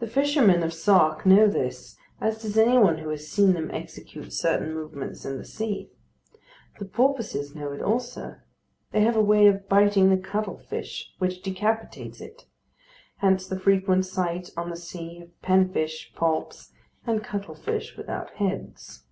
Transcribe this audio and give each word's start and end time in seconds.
The 0.00 0.08
fishermen 0.08 0.64
of 0.64 0.72
Sark 0.74 1.24
know 1.24 1.46
this, 1.46 1.96
as 2.20 2.42
does 2.42 2.58
any 2.58 2.76
one 2.76 2.98
who 2.98 3.08
has 3.10 3.28
seen 3.30 3.52
them 3.52 3.70
execute 3.70 4.32
certain 4.32 4.74
movements 4.74 5.24
in 5.24 5.38
the 5.38 5.44
sea. 5.44 5.90
The 6.80 6.84
porpoises 6.86 7.54
know 7.54 7.70
it 7.70 7.80
also; 7.80 8.40
they 8.90 9.02
have 9.02 9.14
a 9.14 9.22
way 9.22 9.46
of 9.46 9.68
biting 9.68 10.10
the 10.10 10.16
cuttle 10.16 10.58
fish 10.58 11.14
which 11.18 11.40
decapitates 11.40 12.20
it. 12.20 12.46
Hence 13.18 13.46
the 13.46 13.60
frequent 13.60 14.06
sight 14.06 14.50
on 14.56 14.70
the 14.70 14.76
sea 14.76 15.20
of 15.20 15.40
pen 15.40 15.72
fish, 15.72 16.12
poulps, 16.16 16.72
and 17.06 17.22
cuttle 17.22 17.54
fish 17.54 17.96
without 17.96 18.30
heads. 18.30 19.04